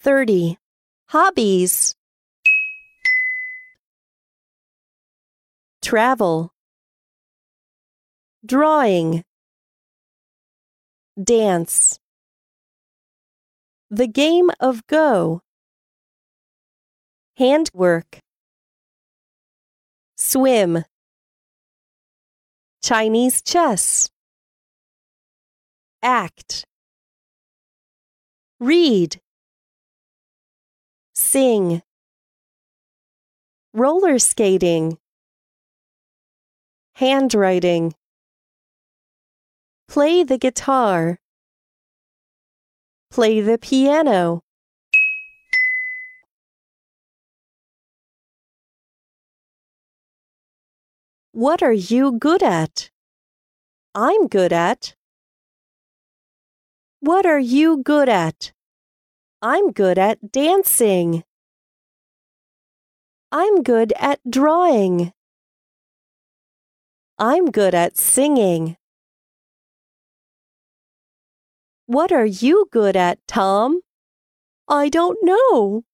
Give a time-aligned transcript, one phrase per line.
[0.00, 0.56] 30.
[1.08, 1.96] Hobbies.
[5.82, 6.52] Travel.
[8.46, 9.24] Drawing.
[11.22, 11.98] Dance.
[13.90, 15.40] The game of Go.
[17.36, 18.20] Handwork.
[20.16, 20.84] Swim.
[22.82, 24.08] Chinese chess.
[26.02, 26.64] Act.
[28.60, 29.20] Read.
[31.18, 31.82] Sing.
[33.74, 34.98] Roller skating.
[36.94, 37.94] Handwriting.
[39.88, 41.18] Play the guitar.
[43.10, 44.44] Play the piano.
[51.32, 52.90] What are you good at?
[53.92, 54.94] I'm good at.
[57.00, 58.52] What are you good at?
[59.40, 61.22] I'm good at dancing.
[63.30, 65.12] I'm good at drawing.
[67.20, 68.76] I'm good at singing.
[71.86, 73.80] What are you good at, Tom?
[74.66, 75.84] I don't know.